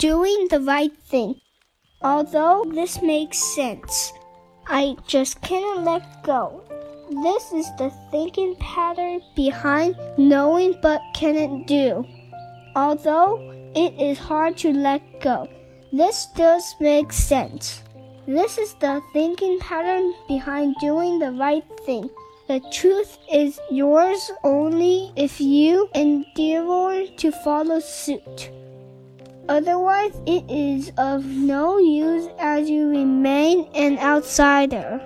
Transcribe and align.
doing 0.00 0.48
the 0.48 0.60
right 0.60 0.96
thing. 0.96 1.34
Although 2.00 2.64
this 2.74 3.02
makes 3.02 3.36
sense, 3.54 4.14
I 4.66 4.96
just 5.06 5.42
cannot 5.42 5.84
let 5.84 6.22
go. 6.22 6.64
This 7.22 7.52
is 7.52 7.66
the 7.76 7.92
thinking 8.10 8.56
pattern 8.56 9.20
behind 9.36 9.96
knowing 10.16 10.74
but 10.80 11.02
cannot 11.14 11.66
do. 11.66 12.06
Although 12.74 13.52
it 13.76 13.92
is 14.00 14.18
hard 14.18 14.56
to 14.58 14.72
let 14.72 15.02
go, 15.20 15.46
this 15.92 16.28
does 16.34 16.64
make 16.80 17.12
sense. 17.12 17.82
This 18.26 18.56
is 18.56 18.72
the 18.80 19.02
thinking 19.12 19.58
pattern 19.58 20.14
behind 20.26 20.76
doing 20.80 21.18
the 21.18 21.32
right 21.32 21.64
thing. 21.84 22.08
The 22.48 22.60
truth 22.72 23.18
is 23.30 23.60
yours 23.70 24.30
only 24.44 25.12
if 25.14 25.42
you 25.42 25.90
endeavor 25.94 27.04
to 27.18 27.32
follow 27.44 27.80
suit. 27.80 28.50
Otherwise, 29.50 30.12
it 30.26 30.48
is 30.48 30.92
of 30.96 31.26
no 31.26 31.76
use 31.76 32.28
as 32.38 32.70
you 32.70 32.88
remain 32.88 33.68
an 33.74 33.98
outsider. 33.98 35.02